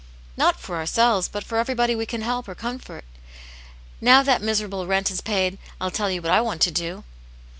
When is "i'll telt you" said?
5.79-6.23